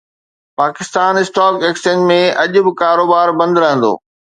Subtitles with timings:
[0.61, 3.93] Pakistan stock exchange ۾ اڄ به ڪاروبار بند رهندو